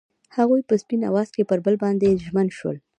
هغوی 0.37 0.61
په 0.69 0.75
سپین 0.81 1.01
اواز 1.09 1.29
کې 1.35 1.47
پر 1.49 1.59
بل 1.65 1.75
باندې 1.83 2.19
ژمن 2.25 2.47
شول. 2.57 2.77